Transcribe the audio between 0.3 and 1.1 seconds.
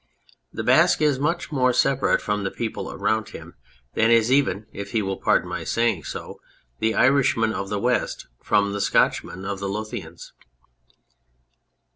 The Basque